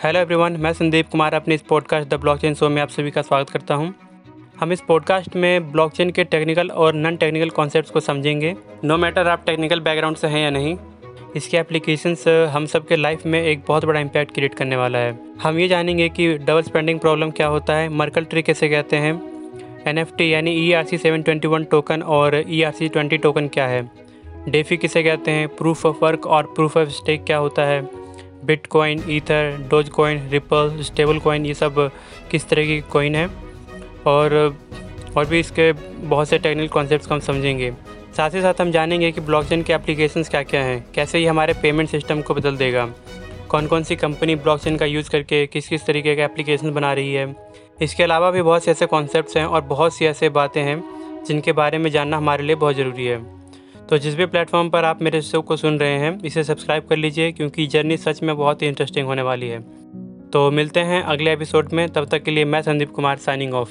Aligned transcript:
Hello 0.00 0.20
everyone 0.20 0.52
मैं 0.60 0.72
संदीप 0.72 1.08
कुमार 1.08 1.34
अपने 1.34 1.54
इस 1.54 1.62
पॉडकास्ट 1.62 2.08
द 2.10 2.14
ब्लॉकचेन 2.20 2.54
शो 2.54 2.68
में 2.68 2.80
आप 2.82 2.88
सभी 2.88 3.10
का 3.10 3.22
स्वागत 3.22 3.50
करता 3.50 3.74
हूँ। 3.74 3.92
हम 4.60 4.72
इस 4.72 4.80
पॉडकास्ट 4.88 5.34
में 5.36 5.70
ब्लॉकचेन 5.72 6.10
के 6.10 6.24
टेक्निकल 6.24 6.70
और 6.70 6.94
नॉन 6.94 7.16
टेक्निकल 7.16 7.50
कॉन्सेप्ट्स 7.50 7.90
को 7.90 8.00
समझेंगे। 8.00 8.54
नो 8.84 8.96
मैटर 8.96 9.28
आप 9.28 9.42
टेक्निकल 9.46 9.80
बैकग्राउंड 9.80 10.16
से 10.16 10.26
हैं 10.26 10.42
या 10.42 10.50
नहीं, 10.50 10.76
इसके 11.36 11.56
एप्लीकेशंस 11.56 12.24
हम 12.52 12.66
सब 12.66 12.86
के 12.86 12.96
लाइफ 12.96 13.26
में 13.26 13.40
एक 13.42 13.64
बहुत 13.68 13.84
बड़ा 13.84 14.00
इम्पैक्ट 14.00 14.34
क्रिएट 14.34 14.54
करने 14.54 14.76
वाला 14.76 14.98
है। 14.98 15.18
हम 15.42 15.58
ये 15.58 15.68
जानेंगे 15.68 16.08
कि 16.08 16.32
डबल 16.38 16.62
स्पेंडिंग 16.62 17.00
प्रॉब्लम 17.00 17.30
क्या 17.30 17.46
होता 17.46 17.76
है 17.76 17.88
मर्कल 17.88 18.24
ट्री 18.24 18.42
कैसे 18.42 18.68
कहते 18.68 18.96
हैं 18.96 19.14
एनएफटी 19.86 20.32
यानी 20.32 20.56
E 20.66 20.72
R 20.72 20.84
C 20.84 20.98
seven 20.98 21.22
twenty 21.22 21.48
one 21.48 21.64
token 21.64 22.02
और 22.02 22.42
E 22.48 22.62
R 22.62 22.72
C 22.72 22.88
twenty 22.88 23.18
token 23.18 23.48
क्या 23.48 23.66
है 23.66 23.88
डेफी 24.48 24.76
किसे 24.76 25.02
कहते 25.02 25.30
हैं 25.30 25.48
प्रूफ 25.56 25.86
ऑफ़ 25.86 26.04
वर्क 26.04 26.26
और 26.26 26.52
प्रूफ 26.56 26.76
ऑफ़ 26.76 26.88
स्टेक 26.88 27.24
क्या 27.24 27.36
होता 27.36 27.64
है 27.64 27.99
bitcoin 28.50 29.02
ether 29.08 29.66
dogecoin 29.88 30.28
ripple 30.30 30.82
stablecoin 31.18 31.46
ये 31.46 31.54
सब 31.54 31.90
किस 32.30 32.48
तरह 32.48 32.66
की 32.66 32.80
कॉइन 32.80 33.14
है? 33.14 33.28
और 34.06 34.56
और 35.16 35.26
भी 35.26 35.40
इसके 35.40 35.72
बहुत 35.72 36.28
से 36.28 36.38
टेक्निकल 36.38 36.68
कॉन्सेप्ट्स 36.68 37.08
को 37.08 37.14
हम 37.14 37.20
समझेंगे। 37.20 37.72
साथ 38.16 38.30
ही 38.30 38.42
साथ 38.42 38.60
हम 38.60 38.70
जानेंगे 38.70 39.12
कि 39.12 39.20
ब्लॉकचेन 39.20 39.62
के 39.62 39.72
एप्लीकेशंस 39.72 40.28
क्या 40.28 40.42
क्या 40.42 40.62
हैं। 40.62 40.84
कैसे 40.94 41.18
ये 41.18 41.26
हमारे 41.26 41.52
पेमेंट 41.52 41.88
सिस्टम 41.88 42.22
को 42.22 42.34
बदल 42.34 42.56
देगा? 42.56 42.88
कौन 43.48 43.66
कौन 43.66 43.82
सी 43.82 43.96
कंपनी 43.96 44.34
ब्लॉकचेन 44.36 44.76
का 44.76 44.86
यूज़ 44.86 45.10
करके 45.10 45.46
किस 45.46 45.68
किस 45.68 45.86
तरीके 45.86 46.16
के 46.16 46.22
एप्लीकेशन 46.22 46.70
बना 46.70 46.92
रही 46.92 47.14
है? 47.14 47.34
इसके 47.82 48.02
अलावा 48.02 48.30
भी 48.30 48.42
बहुत 48.42 48.64
से 48.64 48.70
ऐसे 48.70 48.86
कॉन्सेप्ट 48.86 49.36
हैं 49.36 49.44
और 49.44 49.60
बहुत 49.60 49.94
सी 49.94 50.06
ऐसे 50.06 50.28
बातें 50.28 50.62
हैं 50.62 50.82
जिनके 51.24 51.52
बारे 51.52 51.78
में 51.78 51.90
जानना 51.90 52.16
हमारे 52.16 52.44
लिए 52.44 52.56
बहुत 52.56 52.76
ज़रूरी 52.76 53.06
है। 53.06 53.39
तो 53.90 53.98
जिस 53.98 54.14
भी 54.14 54.26
प्लेटफॉर्म 54.26 54.70
पर 54.70 54.84
आप 54.84 55.02
मेरे 55.02 55.22
शो 55.22 55.42
को 55.42 55.56
सुन 55.56 55.78
रहे 55.78 55.98
हैं, 55.98 56.22
इसे 56.22 56.44
सब्सक्राइब 56.44 56.86
कर 56.86 56.96
लीजिए, 56.96 57.32
क्योंकि 57.32 57.66
जर्नी 57.66 57.96
सच 57.96 58.22
में 58.22 58.36
बहुत 58.36 58.62
ही 58.62 58.66
इंटरेस्टिंग 58.66 59.06
होने 59.06 59.22
वाली 59.22 59.48
है। 59.48 59.60
तो 60.30 60.50
मिलते 60.50 60.80
हैं 60.80 61.02
अगले 61.02 61.32
एपिसोड 61.32 61.72
में, 61.72 61.88
तब 61.88 62.04
तक 62.04 62.22
के 62.22 62.30
लिए 62.30 62.44
मैं 62.44 62.62
संदीप 62.62 62.90
कुमार 62.90 63.16
साइनिंग 63.16 63.54
ऑफ़ 63.54 63.70